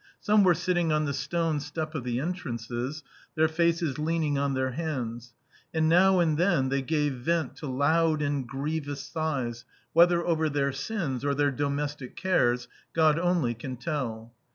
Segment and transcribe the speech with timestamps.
[0.19, 3.03] Some were sitting on the stone step of the entrances,
[3.35, 5.35] their faces leaning on their hands,
[5.75, 10.71] and now and then they gave vent to loud and grievous sighs, whether over their
[10.71, 14.33] sins or their domestic cares, God only can tell.